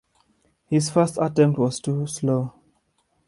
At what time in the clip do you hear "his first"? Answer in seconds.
0.65-1.19